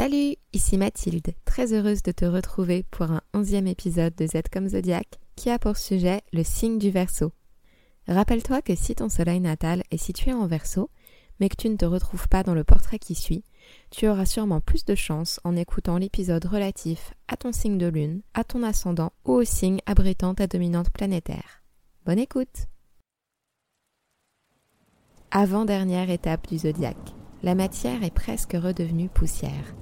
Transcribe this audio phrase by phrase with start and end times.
[0.00, 4.66] Salut, ici Mathilde, très heureuse de te retrouver pour un onzième épisode de Z comme
[4.66, 7.32] Zodiac qui a pour sujet le signe du Verseau.
[8.08, 10.88] Rappelle-toi que si ton soleil natal est situé en Verseau,
[11.38, 13.44] mais que tu ne te retrouves pas dans le portrait qui suit,
[13.90, 18.22] tu auras sûrement plus de chance en écoutant l'épisode relatif à ton signe de lune,
[18.32, 21.62] à ton ascendant ou au signe abritant ta dominante planétaire.
[22.06, 22.68] Bonne écoute
[25.30, 27.12] Avant-dernière étape du zodiaque
[27.42, 29.74] la matière est presque redevenue poussière.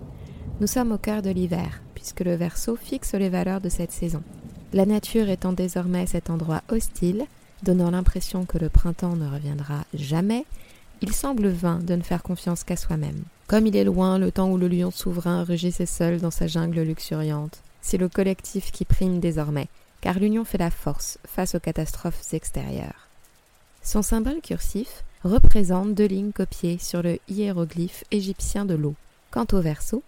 [0.60, 4.22] Nous sommes au cœur de l'hiver, puisque le Verseau fixe les valeurs de cette saison.
[4.72, 7.26] La nature étant désormais cet endroit hostile,
[7.62, 10.44] donnant l'impression que le printemps ne reviendra jamais,
[11.00, 13.22] il semble vain de ne faire confiance qu'à soi-même.
[13.46, 16.82] Comme il est loin le temps où le lion souverain rugissait seul dans sa jungle
[16.82, 19.68] luxuriante, c'est le collectif qui prime désormais,
[20.00, 23.08] car l'union fait la force face aux catastrophes extérieures.
[23.82, 28.94] Son symbole cursif représente deux lignes copiées sur le hiéroglyphe égyptien de l'eau.
[29.30, 30.02] Quant au verso,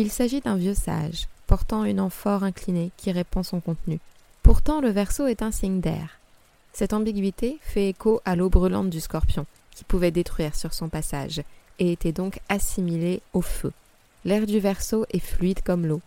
[0.00, 3.98] il s'agit d'un vieux sage, portant une amphore inclinée qui répand son contenu.
[4.42, 6.20] Pourtant, le verso est un signe d'air.
[6.72, 11.42] Cette ambiguïté fait écho à l'eau brûlante du scorpion, qui pouvait détruire sur son passage,
[11.78, 13.72] et était donc assimilée au feu.
[14.26, 16.02] L'air du verso est fluide comme l'eau.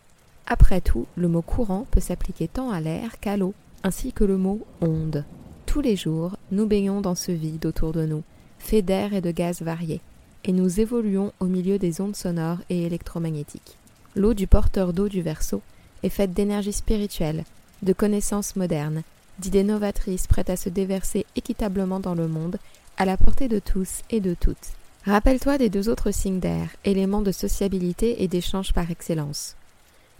[0.46, 4.36] Après tout, le mot courant peut s'appliquer tant à l'air qu'à l'eau, ainsi que le
[4.36, 5.24] mot onde.
[5.66, 8.22] Tous les jours, nous baignons dans ce vide autour de nous,
[8.58, 10.00] fait d'air et de gaz variés,
[10.44, 13.76] et nous évoluons au milieu des ondes sonores et électromagnétiques.
[14.16, 15.62] L'eau du porteur d'eau du verso
[16.02, 17.44] est faite d'énergie spirituelle,
[17.82, 19.02] de connaissances modernes,
[19.38, 22.58] d'idées novatrices prêtes à se déverser équitablement dans le monde,
[22.96, 24.74] à la portée de tous et de toutes.
[25.06, 29.56] Rappelle-toi des deux autres signes d'air, éléments de sociabilité et d'échange par excellence.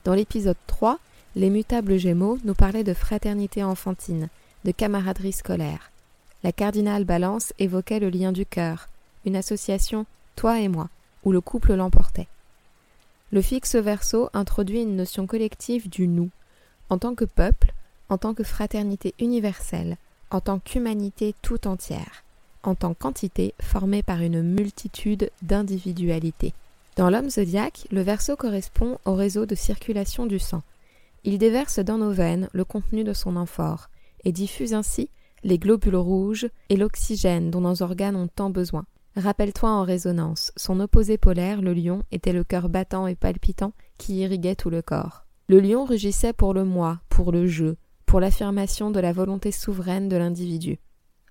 [0.05, 0.99] Dans l'épisode 3,
[1.37, 4.29] les mutables Gémeaux nous parlaient de fraternité enfantine,
[4.65, 5.91] de camaraderie scolaire.
[6.43, 8.89] La cardinale Balance évoquait le lien du cœur,
[9.27, 10.89] une association toi et moi,
[11.25, 12.29] où le couple l'emportait.
[13.33, 16.31] Le fixe verso introduit une notion collective du nous,
[16.89, 17.73] en tant que peuple,
[18.09, 19.97] en tant que fraternité universelle,
[20.31, 22.25] en tant qu'humanité tout entière,
[22.65, 26.55] en tant qu'entité formée par une multitude d'individualités.
[26.97, 30.63] Dans l'homme zodiaque, le verso correspond au réseau de circulation du sang.
[31.23, 33.91] Il déverse dans nos veines le contenu de son amphore
[34.25, 35.09] et diffuse ainsi
[35.45, 38.85] les globules rouges et l'oxygène dont nos organes ont tant besoin.
[39.17, 44.21] Rappelle-toi en résonance, son opposé polaire, le lion, était le cœur battant et palpitant qui
[44.21, 45.27] irriguait tout le corps.
[45.49, 47.77] Le lion rugissait pour le moi, pour le jeu,
[48.07, 50.79] pour l'affirmation de la volonté souveraine de l'individu.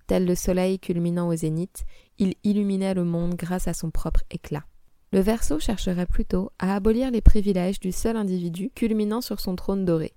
[0.06, 1.84] Tel le soleil culminant au zénith,
[2.18, 4.64] il illuminait le monde grâce à son propre éclat.
[5.12, 9.84] Le Verseau chercherait plutôt à abolir les privilèges du seul individu culminant sur son trône
[9.84, 10.12] doré.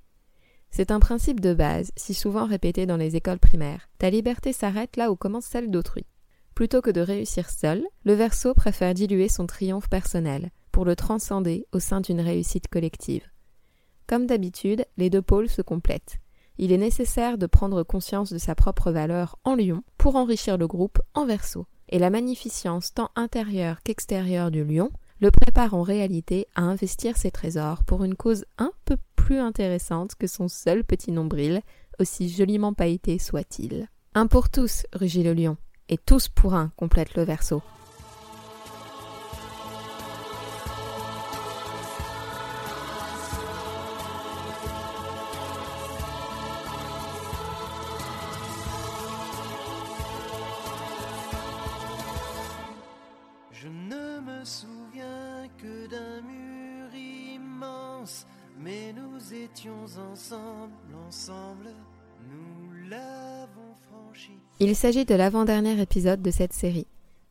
[0.70, 3.88] C'est un principe de base, si souvent répété dans les écoles primaires.
[4.00, 6.06] Ta liberté s'arrête là où commence celle d'autrui.
[6.56, 11.66] Plutôt que de réussir seul, le Verseau préfère diluer son triomphe personnel pour le transcender
[11.72, 13.24] au sein d'une réussite collective.
[14.08, 16.20] Comme d'habitude, les deux pôles se complètent.
[16.60, 20.68] Il est nécessaire de prendre conscience de sa propre valeur en lion pour enrichir le
[20.68, 21.66] groupe en Verseau.
[21.90, 27.32] Et la magnificence tant intérieure qu'extérieure du lion le prépare en réalité à investir ses
[27.32, 31.62] trésors pour une cause un peu plus intéressante que son seul petit nombril,
[32.00, 33.88] aussi joliment pailleté soit-il.
[34.16, 35.56] Un pour tous, rugit le lion,
[35.94, 37.62] et tous pour un, complète le verso.
[64.84, 66.88] S'agit de l'avant-dernier épisode de cette série.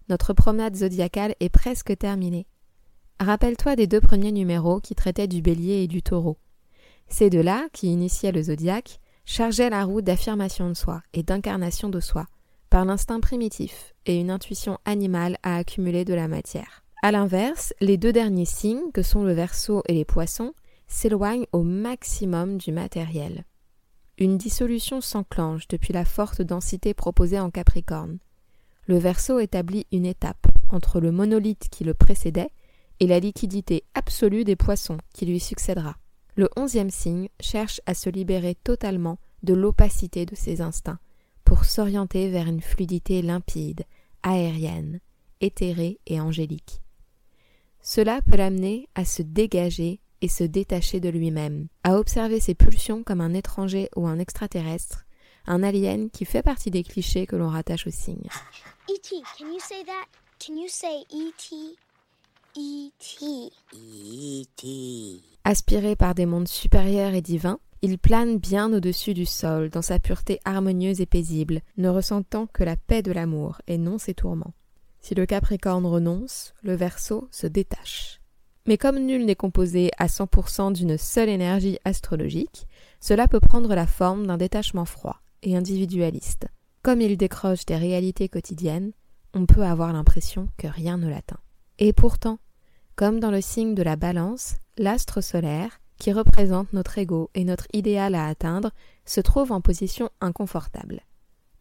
[0.08, 2.46] Notre promenade zodiacale est presque terminée.
[3.20, 6.38] Rappelle-toi des deux premiers numéros qui traitaient du bélier et du taureau.
[7.08, 12.00] Ces deux-là, qui initiaient le zodiaque, chargeaient la roue d'affirmation de soi et d'incarnation de
[12.00, 12.24] soi,
[12.70, 16.82] par l'instinct primitif et une intuition animale à accumuler de la matière.
[17.02, 20.54] À l'inverse, les deux derniers signes, que sont le Verseau et les Poissons,
[20.88, 23.44] s'éloignent au maximum du matériel.
[24.18, 28.18] Une dissolution s'enclenche depuis la forte densité proposée en Capricorne.
[28.86, 32.50] Le Verseau établit une étape entre le monolithe qui le précédait
[33.00, 35.96] et la liquidité absolue des poissons qui lui succédera.
[36.36, 40.98] Le onzième signe cherche à se libérer totalement de l'opacité de ses instincts
[41.44, 43.84] pour s'orienter vers une fluidité limpide,
[44.22, 45.00] aérienne,
[45.40, 46.82] éthérée et angélique.
[47.80, 53.02] Cela peut l'amener à se dégager et se détacher de lui-même, à observer ses pulsions
[53.02, 55.04] comme un étranger ou un extraterrestre,
[55.46, 58.28] un alien qui fait partie des clichés que l'on rattache au signe.
[58.88, 60.06] E.T., can you say that?
[60.38, 61.76] Can you say E.T.?
[62.56, 63.52] E.T.
[65.44, 69.98] Aspiré par des mondes supérieurs et divins, il plane bien au-dessus du sol, dans sa
[69.98, 74.54] pureté harmonieuse et paisible, ne ressentant que la paix de l'amour et non ses tourments.
[75.00, 78.21] Si le Capricorne renonce, le Verseau se détache.
[78.66, 82.68] Mais comme nul n'est composé à 100% d'une seule énergie astrologique,
[83.00, 86.46] cela peut prendre la forme d'un détachement froid et individualiste.
[86.82, 88.92] Comme il décroche des réalités quotidiennes,
[89.34, 91.40] on peut avoir l'impression que rien ne l'atteint.
[91.78, 92.38] Et pourtant,
[92.94, 97.66] comme dans le signe de la balance, l'astre solaire, qui représente notre ego et notre
[97.72, 98.72] idéal à atteindre,
[99.04, 101.00] se trouve en position inconfortable.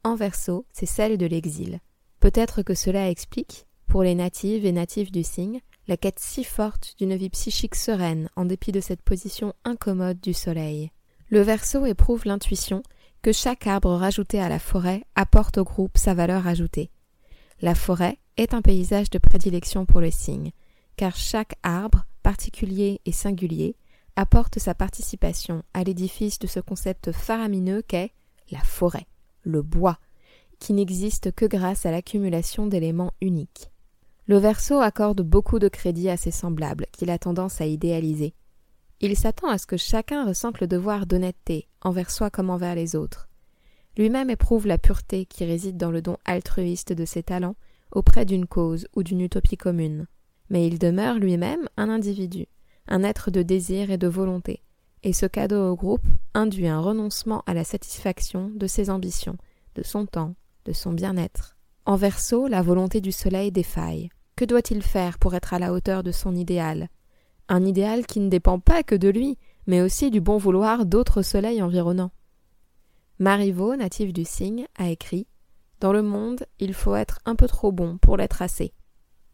[0.04, 1.80] En verso, c'est celle de l'exil.
[2.20, 6.96] Peut-être que cela explique, pour les natives et natifs du signe, la quête si forte
[6.98, 10.92] d'une vie psychique sereine en dépit de cette position incommode du soleil.
[11.30, 12.84] Le verso éprouve l'intuition
[13.22, 16.90] que chaque arbre rajouté à la forêt apporte au groupe sa valeur ajoutée.
[17.62, 20.52] La forêt est un paysage de prédilection pour le signe,
[20.96, 23.76] car chaque arbre, particulier et singulier,
[24.16, 28.12] apporte sa participation à l'édifice de ce concept faramineux qu'est
[28.52, 29.08] la forêt,
[29.44, 30.00] le bois,
[30.60, 33.71] qui n'existe que grâce à l'accumulation d'éléments uniques.
[34.28, 38.34] Le Verseau accorde beaucoup de crédit à ses semblables, qu'il a tendance à idéaliser.
[39.00, 42.96] Il s'attend à ce que chacun ressente le devoir d'honnêteté, envers soi comme envers les
[42.96, 43.28] autres.
[43.98, 47.56] Lui-même éprouve la pureté qui réside dans le don altruiste de ses talents
[47.92, 50.08] auprès d'une cause ou d'une utopie commune.
[50.50, 52.46] Mais il demeure lui-même un individu,
[52.88, 54.62] un être de désir et de volonté,
[55.04, 59.38] et ce cadeau au groupe induit un renoncement à la satisfaction de ses ambitions,
[59.76, 60.36] de son temps,
[60.66, 61.58] de son bien-être.
[61.86, 64.10] En verso, la volonté du soleil défaille.
[64.36, 66.90] Que doit-il faire pour être à la hauteur de son idéal?
[67.50, 69.38] Un idéal qui ne dépend pas que de lui,
[69.68, 72.12] mais aussi du bon vouloir d'autres soleils environnants.
[73.20, 75.28] Marivaux, natif du signe, a écrit
[75.80, 78.74] Dans le monde, il faut être un peu trop bon pour l'être assez.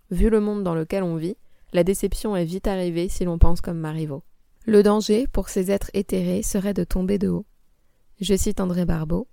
[0.10, 1.38] Vu le monde dans lequel on vit,
[1.74, 4.24] la déception est vite arrivée si l'on pense comme Marivaux.
[4.66, 7.46] Le danger pour ces êtres éthérés serait de tomber de haut.
[8.20, 9.28] Je cite André Barbeau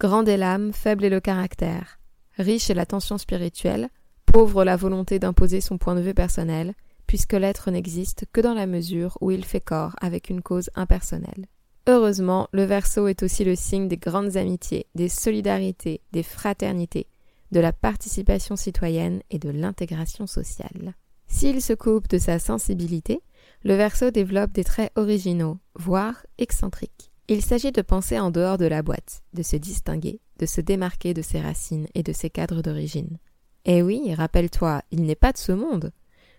[0.00, 2.00] Grande est l'âme, faible est le caractère.
[2.38, 3.88] Riche est la tension spirituelle,
[4.26, 6.74] pauvre la volonté d'imposer son point de vue personnel,
[7.06, 11.46] puisque l'être n'existe que dans la mesure où il fait corps avec une cause impersonnelle.
[11.86, 17.06] Heureusement, le Verseau est aussi le signe des grandes amitiés, des solidarités, des fraternités,
[17.52, 20.94] de la participation citoyenne et de l'intégration sociale.
[21.26, 23.20] S'il se coupe de sa sensibilité,
[23.64, 27.12] le Verseau développe des traits originaux, voire excentriques.
[27.28, 31.14] Il s'agit de penser en dehors de la boîte, de se distinguer, de se démarquer
[31.14, 33.18] de ses racines et de ses cadres d'origine.
[33.64, 35.92] Eh oui, rappelle-toi, il n'est pas de ce monde.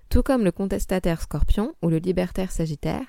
[0.09, 3.05] Tout comme le contestataire scorpion ou le libertaire sagittaire,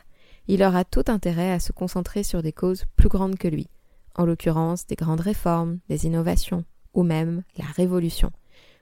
[0.49, 3.69] il aura tout intérêt à se concentrer sur des causes plus grandes que lui,
[4.15, 8.31] en l'occurrence des grandes réformes, des innovations, ou même la révolution,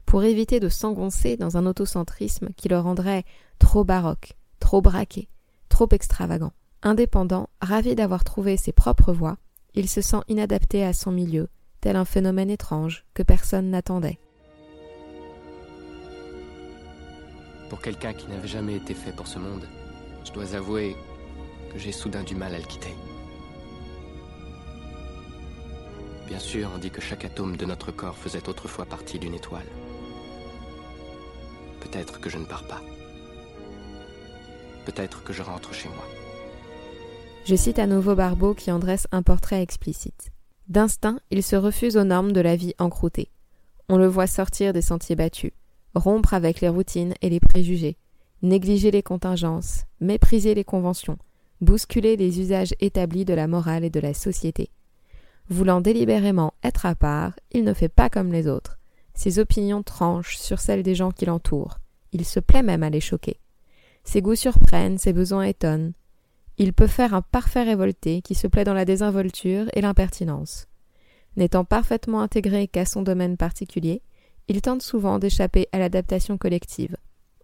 [0.06, 3.24] pour éviter de s'engoncer dans un autocentrisme qui le rendrait
[3.58, 5.28] trop baroque, trop braqué,
[5.68, 6.52] trop extravagant.
[6.82, 9.38] Indépendant, ravi d'avoir trouvé ses propres voies,
[9.74, 11.48] il se sent inadapté à son milieu,
[11.84, 14.18] tel un phénomène étrange que personne n'attendait.
[17.68, 19.68] Pour quelqu'un qui n'avait jamais été fait pour ce monde,
[20.24, 20.96] je dois avouer
[21.70, 22.94] que j'ai soudain du mal à le quitter.
[26.26, 29.68] Bien sûr, on dit que chaque atome de notre corps faisait autrefois partie d'une étoile.
[31.80, 32.80] Peut-être que je ne pars pas.
[34.86, 36.06] Peut-être que je rentre chez moi.
[37.44, 40.33] Je cite à nouveau Barbeau qui en dresse un portrait explicite.
[40.68, 43.30] D'instinct, il se refuse aux normes de la vie encroûtée.
[43.88, 45.52] On le voit sortir des sentiers battus,
[45.94, 47.98] rompre avec les routines et les préjugés,
[48.42, 51.18] négliger les contingences, mépriser les conventions,
[51.60, 54.70] bousculer les usages établis de la morale et de la société.
[55.50, 58.78] Voulant délibérément être à part, il ne fait pas comme les autres.
[59.12, 61.78] Ses opinions tranchent sur celles des gens qui l'entourent.
[62.12, 63.38] Il se plaît même à les choquer.
[64.02, 65.92] Ses goûts surprennent, ses besoins étonnent.
[66.56, 70.66] Il peut faire un parfait révolté qui se plaît dans la désinvolture et l'impertinence.
[71.36, 74.02] N'étant parfaitement intégré qu'à son domaine particulier,
[74.46, 76.96] il tente souvent d'échapper à l'adaptation collective,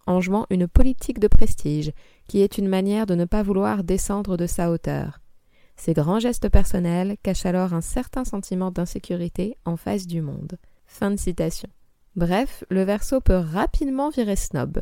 [0.07, 1.91] en jouant une politique de prestige,
[2.27, 5.19] qui est une manière de ne pas vouloir descendre de sa hauteur.
[5.75, 10.57] Ses grands gestes personnels cachent alors un certain sentiment d'insécurité en face du monde.
[12.15, 14.81] Bref, le verso peut rapidement virer snob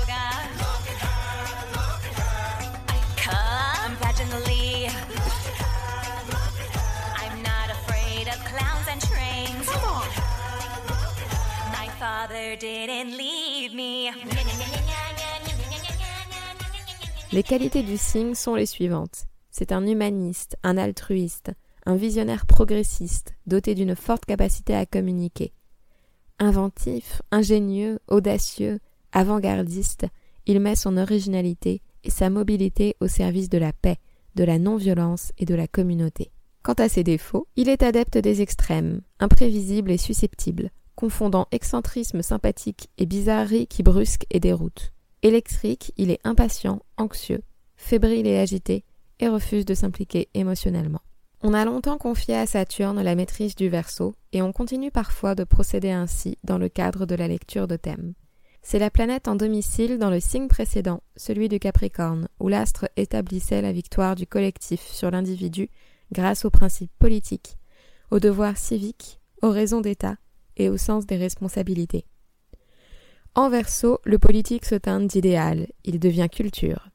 [17.31, 19.25] Les qualités du signe sont les suivantes.
[19.49, 21.51] C'est un humaniste, un altruiste,
[21.85, 25.53] un visionnaire progressiste, doté d'une forte capacité à communiquer.
[26.39, 28.79] Inventif, ingénieux, audacieux,
[29.11, 30.05] avant-gardiste,
[30.45, 33.97] il met son originalité et sa mobilité au service de la paix,
[34.35, 36.31] de la non-violence et de la communauté.
[36.63, 40.69] Quant à ses défauts, il est adepte des extrêmes, imprévisible et susceptible,
[41.01, 44.93] confondant excentrisme sympathique et bizarrerie qui brusque et déroute.
[45.23, 47.41] Électrique, il est impatient, anxieux,
[47.75, 48.85] fébrile et agité,
[49.19, 51.01] et refuse de s'impliquer émotionnellement.
[51.41, 55.43] On a longtemps confié à Saturne la maîtrise du Verseau, et on continue parfois de
[55.43, 58.13] procéder ainsi dans le cadre de la lecture de thèmes.
[58.61, 63.63] C'est la planète en domicile dans le signe précédent, celui du Capricorne, où l'astre établissait
[63.63, 65.71] la victoire du collectif sur l'individu
[66.11, 67.57] grâce aux principes politiques,
[68.11, 70.17] aux devoirs civiques, aux raisons d'État
[70.57, 72.05] et au sens des responsabilités.
[73.33, 76.89] En verso, le politique se teinte d'idéal, il devient culture.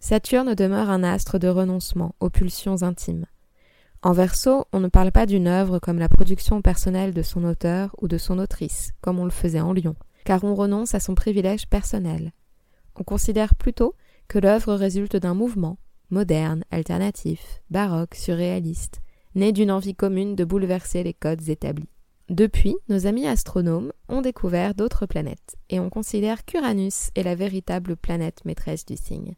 [0.00, 3.26] Saturne demeure un astre de renoncement aux pulsions intimes.
[4.02, 7.94] En verso, on ne parle pas d'une œuvre comme la production personnelle de son auteur
[8.02, 11.14] ou de son autrice, comme on le faisait en Lyon, car on renonce à son
[11.14, 12.32] privilège personnel.
[12.96, 13.94] On considère plutôt
[14.28, 15.78] que l'œuvre résulte d'un mouvement,
[16.10, 19.00] moderne, alternatif, baroque, surréaliste,
[19.34, 21.88] né d'une envie commune de bouleverser les codes établis.
[22.34, 27.94] Depuis, nos amis astronomes ont découvert d'autres planètes, et on considère qu'Uranus est la véritable
[27.94, 29.36] planète maîtresse du signe.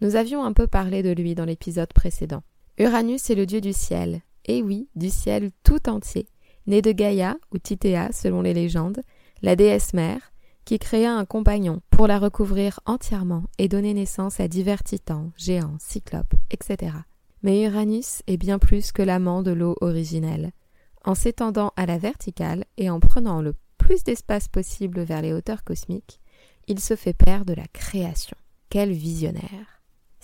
[0.00, 2.44] Nous avions un peu parlé de lui dans l'épisode précédent.
[2.78, 6.28] Uranus est le dieu du ciel, et oui, du ciel tout entier,
[6.68, 9.00] né de Gaïa, ou Titéa selon les légendes,
[9.42, 10.32] la déesse mère,
[10.64, 15.78] qui créa un compagnon pour la recouvrir entièrement et donner naissance à divers titans, géants,
[15.80, 16.94] cyclopes, etc.
[17.42, 20.52] Mais Uranus est bien plus que l'amant de l'eau originelle.
[21.06, 25.64] En s'étendant à la verticale et en prenant le plus d'espace possible vers les hauteurs
[25.64, 26.20] cosmiques,
[26.66, 28.36] il se fait père de la création.
[28.68, 29.76] Quel visionnaire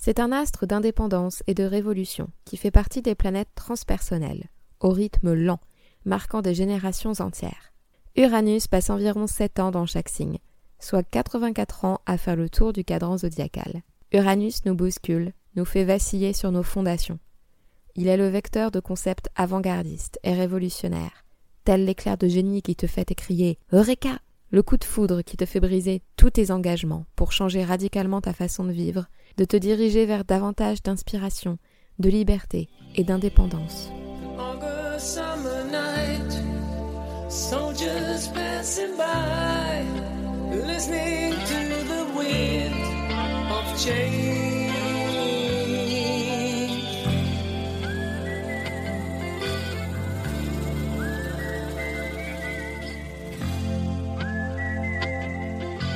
[0.05, 4.49] c'est un astre d'indépendance et de révolution qui fait partie des planètes transpersonnelles,
[4.81, 5.61] au rythme lent,
[6.03, 7.71] marquant des générations entières.
[8.17, 10.39] Uranus passe environ 7 ans dans chaque signe,
[10.77, 13.81] soit 84 ans à faire le tour du cadran zodiacal.
[14.11, 17.19] Uranus nous bouscule, nous fait vaciller sur nos fondations.
[17.95, 21.23] Il est le vecteur de concepts avant-gardistes et révolutionnaires,
[21.63, 24.19] tel l'éclair de génie qui te fait écrier Eureka
[24.53, 28.33] le coup de foudre qui te fait briser tous tes engagements pour changer radicalement ta
[28.33, 31.57] façon de vivre de te diriger vers davantage d'inspiration,
[31.97, 33.89] de liberté et d'indépendance.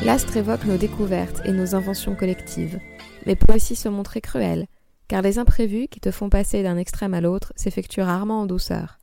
[0.03, 2.79] L'astre évoque nos découvertes et nos inventions collectives
[3.27, 4.67] mais peut aussi se montrer cruel,
[5.09, 8.97] car les imprévus qui te font passer d'un extrême à l'autre s'effectuent rarement en douceur.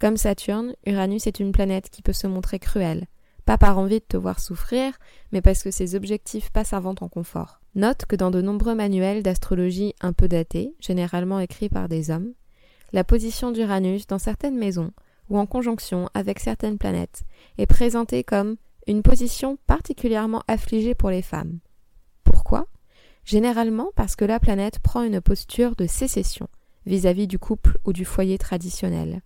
[0.00, 3.06] Comme Saturne, Uranus est une planète qui peut se montrer cruelle,
[3.44, 4.92] pas par envie de te voir souffrir,
[5.30, 7.60] mais parce que ses objectifs passent avant ton confort.
[7.76, 12.32] Note que dans de nombreux manuels d'astrologie un peu datés, généralement écrits par des hommes,
[12.92, 14.90] la position d'Uranus dans certaines maisons
[15.30, 17.22] ou en conjonction avec certaines planètes
[17.58, 21.58] est présentée comme une position particulièrement affligée pour les femmes.
[22.24, 22.66] Pourquoi?
[23.24, 26.48] Généralement parce que la planète prend une posture de sécession
[26.86, 29.22] vis-à-vis du couple ou du foyer traditionnel,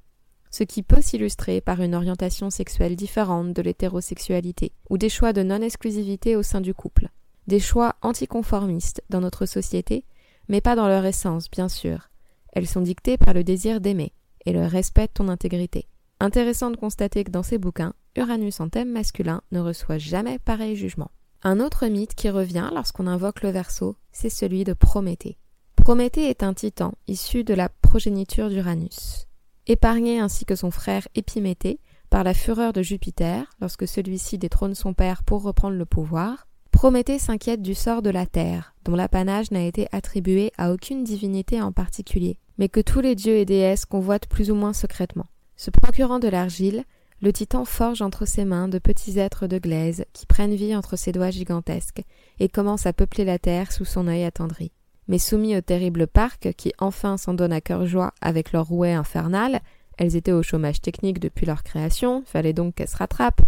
[0.50, 5.42] ce qui peut s'illustrer par une orientation sexuelle différente de l'hétérosexualité ou des choix de
[5.42, 7.08] non-exclusivité au sein du couple,
[7.46, 10.04] des choix anticonformistes dans notre société,
[10.48, 12.10] mais pas dans leur essence, bien sûr.
[12.52, 14.12] Elles sont dictées par le désir d'aimer
[14.46, 15.86] et le respect de ton intégrité.
[16.18, 20.74] Intéressant de constater que dans ces bouquins, Uranus en thème masculin ne reçoit jamais pareil
[20.74, 21.10] jugement.
[21.42, 25.38] Un autre mythe qui revient lorsqu'on invoque le Verseau, c'est celui de Prométhée.
[25.76, 29.28] Prométhée est un titan issu de la progéniture d'Uranus.
[29.66, 31.78] Épargné ainsi que son frère Épiméthée
[32.10, 37.18] par la fureur de Jupiter lorsque celui-ci détrône son père pour reprendre le pouvoir, Prométhée
[37.18, 41.72] s'inquiète du sort de la Terre, dont l'apanage n'a été attribué à aucune divinité en
[41.72, 45.26] particulier, mais que tous les dieux et déesses convoitent plus ou moins secrètement.
[45.56, 46.84] Se procurant de l'argile,
[47.22, 50.96] le titan forge entre ses mains de petits êtres de glaise qui prennent vie entre
[50.96, 52.02] ses doigts gigantesques
[52.38, 54.72] et commencent à peupler la terre sous son œil attendri.
[55.06, 58.92] Mais soumis au terrible parc qui enfin s'en donne à cœur joie avec leur rouet
[58.92, 59.60] infernal,
[59.98, 63.42] elles étaient au chômage technique depuis leur création, fallait donc qu'elles se rattrapent,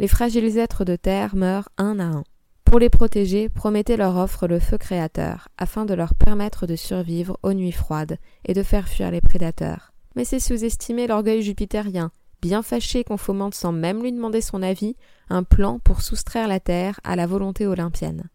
[0.00, 2.24] les fragiles êtres de terre meurent un à un.
[2.64, 7.38] Pour les protéger, Prométhée leur offre le feu créateur, afin de leur permettre de survivre
[7.44, 9.92] aux nuits froides et de faire fuir les prédateurs.
[10.16, 12.10] Mais c'est sous-estimer l'orgueil jupitérien,
[12.44, 14.96] bien fâché qu'on fomente sans même lui demander son avis
[15.30, 18.28] un plan pour soustraire la Terre à la volonté olympienne.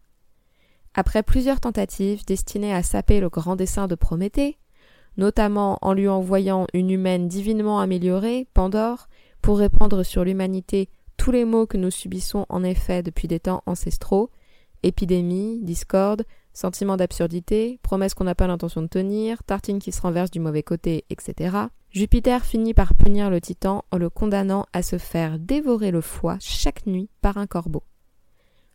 [0.94, 4.58] Après plusieurs tentatives destinées à saper le grand dessein de Prométhée,
[5.16, 9.06] notamment en lui envoyant une humaine divinement améliorée, Pandore,
[9.42, 13.62] pour répandre sur l'humanité tous les maux que nous subissons en effet depuis des temps
[13.64, 14.30] ancestraux,
[14.82, 16.24] épidémie, discorde,
[16.60, 20.62] sentiment d'absurdité, promesses qu'on n'a pas l'intention de tenir, tartine qui se renverse du mauvais
[20.62, 21.56] côté, etc.
[21.90, 26.36] Jupiter finit par punir le titan en le condamnant à se faire dévorer le foie
[26.38, 27.82] chaque nuit par un corbeau.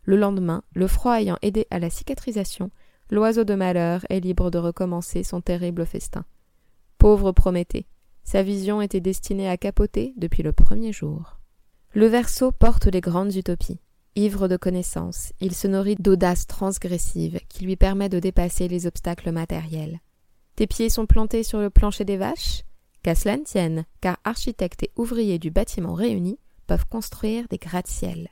[0.02, 2.70] Le lendemain, le froid ayant aidé à la cicatrisation,
[3.10, 6.24] l'oiseau de malheur est libre de recommencer son terrible festin.
[6.98, 7.86] Pauvre Prométhée,
[8.24, 11.38] sa vision était destinée à capoter depuis le premier jour.
[11.92, 13.78] Le Verseau porte les grandes utopies.
[14.18, 19.30] Ivre de connaissances, il se nourrit d'audace transgressive qui lui permet de dépasser les obstacles
[19.30, 20.00] matériels.
[20.56, 22.62] Tes pieds sont plantés sur le plancher des vaches?
[23.02, 28.30] Qu'à cela ne tienne, car architectes et ouvriers du bâtiment réunis peuvent construire des gratte-ciel.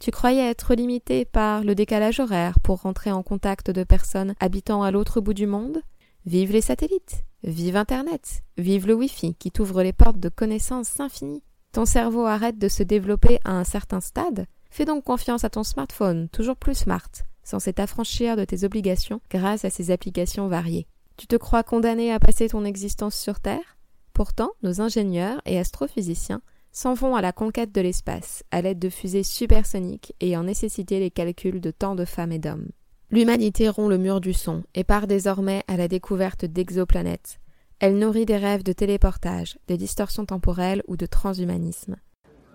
[0.00, 4.82] Tu croyais être limité par le décalage horaire pour rentrer en contact de personnes habitant
[4.82, 5.82] à l'autre bout du monde?
[6.24, 11.44] Vive les satellites, vive Internet, vive le Wi-Fi qui t'ouvre les portes de connaissances infinies.
[11.72, 14.46] Ton cerveau arrête de se développer à un certain stade?
[14.76, 17.08] Fais donc confiance à ton smartphone, toujours plus smart,
[17.42, 20.86] censé t'affranchir de tes obligations grâce à ses applications variées.
[21.16, 23.78] Tu te crois condamné à passer ton existence sur Terre?
[24.12, 26.42] Pourtant, nos ingénieurs et astrophysiciens
[26.72, 31.10] s'en vont à la conquête de l'espace, à l'aide de fusées supersoniques ayant nécessité les
[31.10, 32.68] calculs de tant de femmes et d'hommes.
[33.10, 37.40] L'humanité rompt le mur du son et part désormais à la découverte d'exoplanètes.
[37.78, 41.96] Elle nourrit des rêves de téléportage, de distorsion temporelle ou de transhumanisme.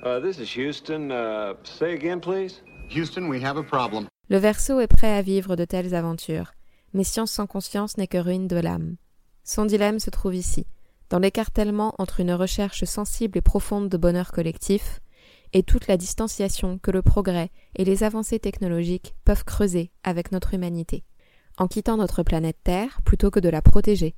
[0.03, 1.11] Uh, this is Houston.
[1.11, 2.61] Uh, say again, please.
[2.89, 4.07] Houston, we have a problem.
[4.29, 6.53] Le Verseau est prêt à vivre de telles aventures,
[6.93, 8.95] mais science sans conscience n'est que ruine de l'âme.
[9.43, 10.65] Son dilemme se trouve ici,
[11.09, 15.01] dans l'écartèlement entre une recherche sensible et profonde de bonheur collectif
[15.53, 20.55] et toute la distanciation que le progrès et les avancées technologiques peuvent creuser avec notre
[20.55, 21.03] humanité,
[21.57, 24.15] en quittant notre planète Terre plutôt que de la protéger,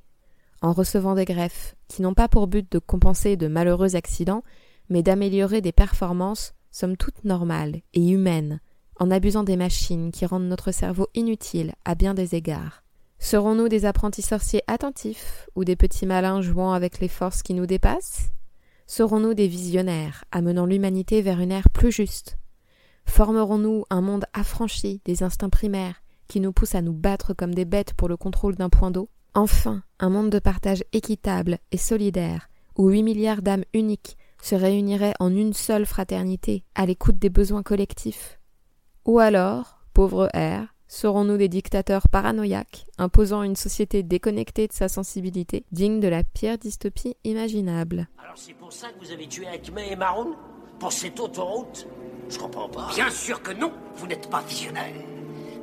[0.62, 4.44] en recevant des greffes qui n'ont pas pour but de compenser de malheureux accidents,
[4.88, 8.60] mais d'améliorer des performances somme toute normales et humaines,
[8.98, 12.82] en abusant des machines qui rendent notre cerveau inutile à bien des égards.
[13.18, 17.66] Serons-nous des apprentis sorciers attentifs ou des petits malins jouant avec les forces qui nous
[17.66, 18.32] dépassent?
[18.86, 22.38] Serons-nous des visionnaires amenant l'humanité vers une ère plus juste?
[23.06, 27.64] Formerons-nous un monde affranchi des instincts primaires qui nous poussent à nous battre comme des
[27.64, 29.08] bêtes pour le contrôle d'un point d'eau?
[29.34, 35.14] Enfin, un monde de partage équitable et solidaire, où huit milliards d'âmes uniques se réuniraient
[35.20, 38.38] en une seule fraternité, à l'écoute des besoins collectifs.
[39.06, 45.64] Ou alors, pauvre R, serons-nous des dictateurs paranoïaques, imposant une société déconnectée de sa sensibilité,
[45.72, 48.06] digne de la pire dystopie imaginable?
[48.22, 50.34] Alors c'est pour ça que vous avez tué Acme et Maroon
[50.78, 51.86] Pour cette autoroute?
[52.28, 52.90] Je comprends pas.
[52.94, 54.92] Bien sûr que non, vous n'êtes pas visionnaire.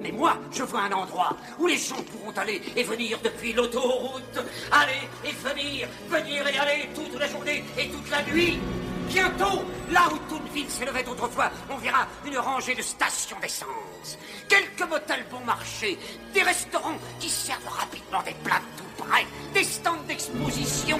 [0.02, 4.40] Mais moi, je vois un endroit où les gens pourront aller et venir depuis l'autoroute.
[4.72, 8.60] Aller et venir, venir et aller toute la journée et toute la nuit.
[9.08, 14.18] Bientôt, là où toute ville s'élevait autrefois, on verra une rangée de stations d'essence.
[14.48, 16.00] Quelques motels bon marché,
[16.34, 20.98] des restaurants qui servent rapidement des plats tout près, des stands d'exposition,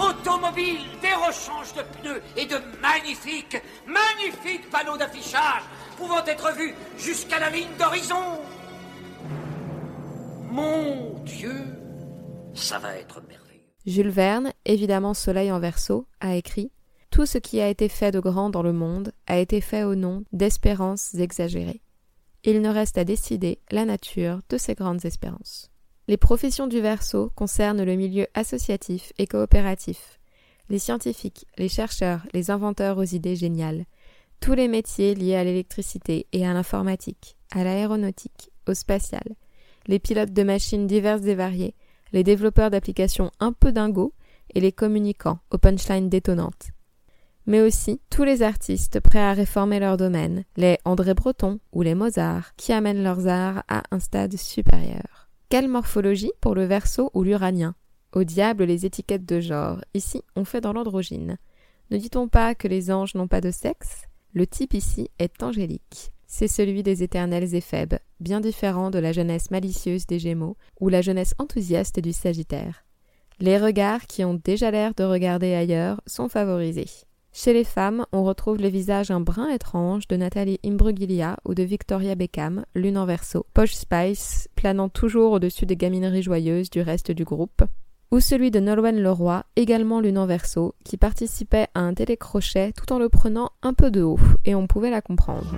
[0.00, 5.62] automobiles, des rechanges de pneus et de magnifiques, magnifiques panneaux d'affichage
[5.96, 8.40] pouvant être vus jusqu'à la ligne d'horizon.
[10.50, 11.64] Mon Dieu,
[12.54, 13.64] ça va être merveilleux.
[13.86, 16.72] Jules Verne, évidemment Soleil en verso, a écrit
[17.10, 19.94] Tout ce qui a été fait de grand dans le monde a été fait au
[19.94, 21.82] nom d'espérances exagérées.
[22.44, 25.70] Il ne reste à décider la nature de ces grandes espérances.
[26.08, 30.18] Les professions du verso concernent le milieu associatif et coopératif,
[30.70, 33.84] les scientifiques, les chercheurs, les inventeurs aux idées géniales,
[34.40, 39.36] tous les métiers liés à l'électricité et à l'informatique, à l'aéronautique, au spatial,
[39.86, 41.74] les pilotes de machines diverses et variées,
[42.14, 44.14] les développeurs d'applications un peu dingos
[44.54, 46.70] et les communicants aux punchlines détonnantes.
[47.44, 51.94] Mais aussi tous les artistes prêts à réformer leur domaine, les André Breton ou les
[51.94, 55.27] Mozart, qui amènent leurs arts à un stade supérieur.
[55.48, 57.74] Quelle morphologie pour le verso ou l'uranien?
[58.12, 61.38] Au diable les étiquettes de genre, ici on fait dans l'androgyne.
[61.90, 64.04] Ne dit-on pas que les anges n'ont pas de sexe?
[64.34, 69.50] Le type ici est angélique c'est celui des éternels éphèbes, bien différent de la jeunesse
[69.50, 72.84] malicieuse des Gémeaux ou la jeunesse enthousiaste du Sagittaire.
[73.40, 77.07] Les regards qui ont déjà l'air de regarder ailleurs sont favorisés.
[77.40, 81.62] Chez les femmes, on retrouve le visage un brin étrange de Nathalie Imbruglia ou de
[81.62, 87.12] Victoria Beckham, l'une en verso, Posh Spice planant toujours au-dessus des gamineries joyeuses du reste
[87.12, 87.62] du groupe.
[88.10, 92.92] ou celui de Nolwenn Leroy, également lune en verso, qui participait à un télécrochet tout
[92.92, 95.54] en le prenant un peu de haut, et on pouvait la comprendre.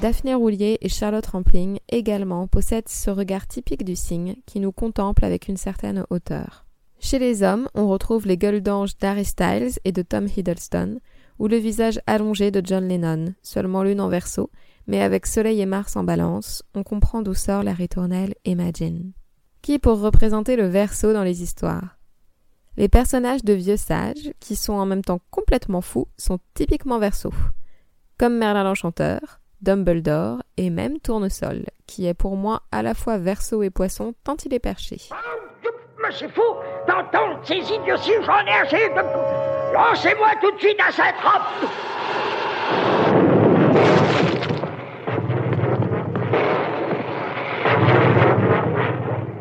[0.00, 5.24] Daphné Roulier et Charlotte Rampling également possèdent ce regard typique du cygne qui nous contemple
[5.24, 6.66] avec une certaine hauteur.
[7.00, 11.00] Chez les hommes, on retrouve les gueules d'ange d'Harry Styles et de Tom Hiddleston,
[11.38, 14.50] ou le visage allongé de John Lennon, seulement lune en verso,
[14.86, 19.12] mais avec Soleil et Mars en balance, on comprend d'où sort la ritournelle Imagine.
[19.62, 21.98] Qui pour représenter le verso dans les histoires?
[22.76, 27.32] Les personnages de vieux sages, qui sont en même temps complètement fous, sont typiquement verso.
[28.18, 33.64] Comme Merlin l'Enchanteur, Dumbledore et même Tournesol, qui est pour moi à la fois verso
[33.64, 35.00] et poisson tant il est perché.
[36.00, 36.40] Mais c'est fou
[36.86, 39.74] d'entendre ces idioties, j'en ai assez de...
[39.74, 41.68] Lancez-moi tout de suite à cette robe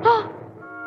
[0.04, 0.24] Oh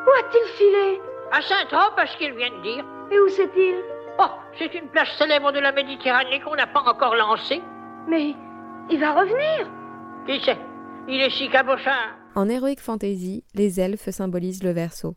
[0.04, 1.00] Où a-t-il filé?
[1.30, 2.84] À Saint-Trope, parce qu'il vient de dire.
[3.12, 3.76] Et où c'est-il?
[4.18, 7.62] Oh, c'est une plage célèbre de la Méditerranée qu'on n'a pas encore lancée.
[8.08, 8.34] Mais
[8.90, 9.70] il va revenir
[10.26, 10.58] Qui sait
[11.08, 12.16] Il est si cabochard.
[12.34, 15.16] En Heroic Fantasy, les elfes symbolisent le verso.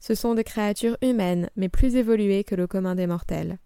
[0.00, 3.58] Ce sont des créatures humaines, mais plus évoluées que le commun des mortels.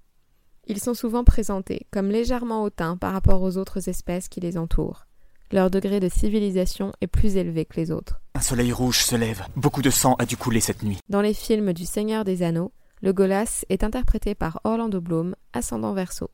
[0.66, 5.06] Ils sont souvent présentés comme légèrement hautains par rapport aux autres espèces qui les entourent.
[5.50, 8.20] Leur degré de civilisation est plus élevé que les autres.
[8.34, 9.44] Un soleil rouge se lève.
[9.56, 10.98] Beaucoup de sang a dû couler cette nuit.
[11.08, 15.94] Dans les films du Seigneur des Anneaux, le Golas est interprété par Orlando Bloom, ascendant
[15.94, 16.30] verso.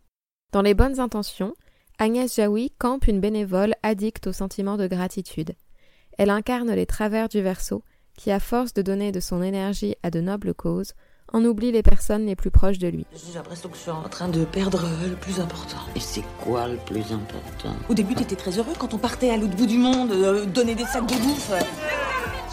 [0.53, 1.55] Dans Les Bonnes Intentions,
[1.99, 5.55] Agnès Jaoui campe une bénévole addicte au sentiment de gratitude.
[6.19, 7.85] Elle incarne les travers du verso,
[8.17, 10.95] qui, à force de donner de son énergie à de nobles causes,
[11.33, 13.07] en oublie les personnes les plus proches de lui.
[13.15, 15.79] J'ai l'impression que je suis en train de perdre le plus important.
[15.95, 17.75] Et c'est quoi le plus important?
[17.89, 20.75] Au début, t'étais très heureux quand on partait à l'autre bout du monde, euh, donner
[20.75, 21.53] des sacs de bouffe.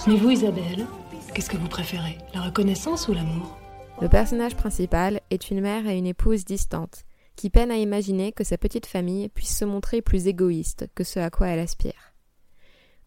[0.07, 0.85] Mais vous, Isabelle,
[1.33, 2.17] qu'est-ce que vous préférez?
[2.35, 3.57] La reconnaissance ou l'amour?
[4.01, 7.03] Le personnage principal est une mère et une épouse distantes,
[7.41, 11.19] qui peinent à imaginer que sa petite famille puisse se montrer plus égoïste que ce
[11.19, 12.13] à quoi elle aspire.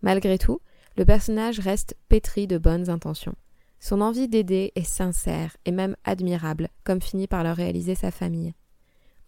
[0.03, 0.61] Malgré tout,
[0.97, 3.37] le personnage reste pétri de bonnes intentions.
[3.79, 8.55] Son envie d'aider est sincère et même admirable, comme finit par le réaliser sa famille.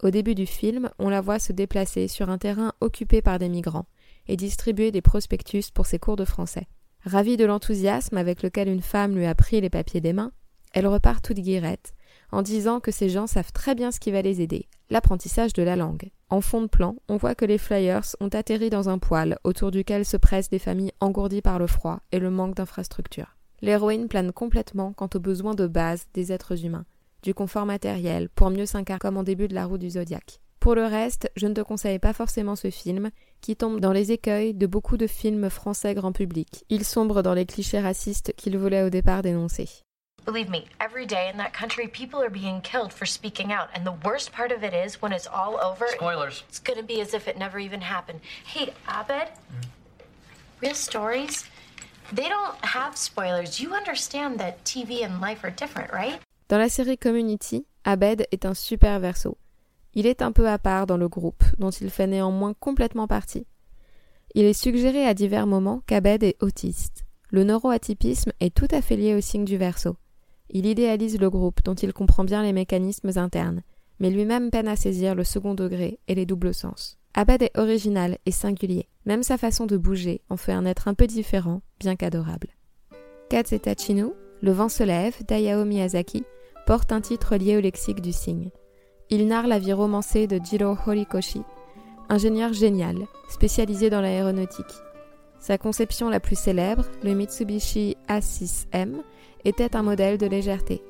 [0.03, 3.49] Au début du film, on la voit se déplacer sur un terrain occupé par des
[3.49, 3.87] migrants
[4.27, 6.67] et distribuer des prospectus pour ses cours de français.
[7.05, 10.33] Ravie de l'enthousiasme avec lequel une femme lui a pris les papiers des mains,
[10.73, 11.95] elle repart toute guirette,
[12.33, 15.63] en disant que ces gens savent très bien ce qui va les aider, l'apprentissage de
[15.63, 16.11] la langue.
[16.29, 19.71] En fond de plan, on voit que les flyers ont atterri dans un poêle autour
[19.71, 23.37] duquel se pressent des familles engourdies par le froid et le manque d'infrastructures.
[23.63, 26.85] L'héroïne plane complètement quant aux besoins de base des êtres humains,
[27.23, 30.41] du confort matériel pour mieux s'incarner comme en début de la roue du zodiaque.
[30.61, 33.11] Pour le reste, je ne te conseille pas forcément ce film,
[33.41, 36.65] qui tombe dans les écueils de beaucoup de films français grand public.
[36.71, 39.86] Il sombre dans les clichés racistes qu'il voulait au départ dénoncer.
[40.27, 43.69] Believe me, every day in that country, people are being killed for speaking out.
[43.73, 46.43] And the worst part of it is, when it's all over, Spoilers.
[46.49, 48.19] it's gonna be as if it never even happened.
[48.45, 49.29] Hey, Abed,
[50.61, 51.45] real stories,
[52.13, 53.61] they don't have spoilers.
[53.61, 56.19] You understand that TV and life are different, right?
[56.49, 59.39] Dans la série Community, Abed est un super verso.
[59.95, 63.47] Il est un peu à part dans le groupe, dont il fait néanmoins complètement partie.
[64.35, 67.05] Il est suggéré à divers moments qu'Abed est autiste.
[67.31, 69.97] Le neuroatypisme est tout à fait lié au signe du verso.
[70.51, 73.63] Il idéalise le groupe dont il comprend bien les mécanismes internes,
[73.99, 76.99] mais lui-même peine à saisir le second degré et les doubles sens.
[77.15, 78.89] Abed est original et singulier.
[79.07, 82.49] Même sa façon de bouger en fait un être un peu différent, bien qu'adorable.
[83.31, 86.25] Katz Tachino, Le vent se lève, d'Ayao Miyazaki,
[86.67, 88.51] porte un titre lié au lexique du signe.
[89.09, 91.43] Il narre la vie romancée de Jiro Horikoshi,
[92.09, 94.65] ingénieur génial, spécialisé dans l'aéronautique.
[95.39, 99.03] Sa conception la plus célèbre, le Mitsubishi A6M,
[99.47, 100.83] était un modèle de légèreté.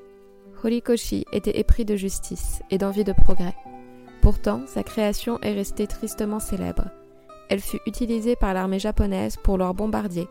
[0.65, 3.55] Horikoshi était épris de justice et d'envie de progrès.
[4.23, 6.91] Pourtant, sa création est restée tristement célèbre.
[7.49, 10.29] Elle fut utilisée par l'armée japonaise pour leurs bombardiers,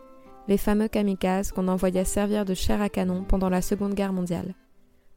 [0.48, 4.54] les fameux kamikazes qu'on envoya servir de chair à canon pendant la Seconde Guerre mondiale.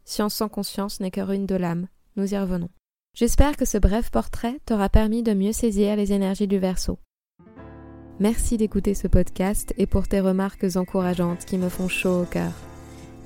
[0.06, 2.69] Science sans conscience n'est que ruine de l'âme, nous y revenons.
[3.15, 7.00] J'espère que ce bref portrait t'aura permis de mieux saisir les énergies du verso.
[8.19, 12.52] Merci d'écouter ce podcast et pour tes remarques encourageantes qui me font chaud au cœur.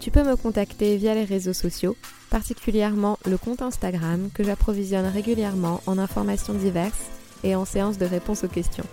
[0.04, 1.96] Tu peux me contacter via les réseaux sociaux,
[2.30, 7.06] particulièrement le compte Instagram que j'approvisionne régulièrement en informations diverses
[7.46, 8.84] et en séances de réponses aux questions.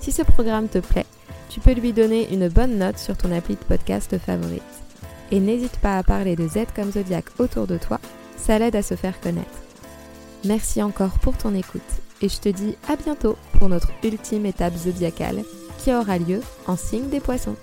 [0.00, 1.06] Si ce programme te plaît,
[1.48, 4.64] tu peux lui donner une bonne note sur ton appli de podcast favorite.
[5.30, 8.00] Et n'hésite pas à parler de Z comme Zodiac autour de toi,
[8.36, 9.62] ça l'aide à se faire connaître.
[10.44, 11.82] Merci encore pour ton écoute
[12.20, 15.44] et je te dis à bientôt pour notre ultime étape zodiacale
[15.78, 17.54] qui aura lieu en signe des poissons.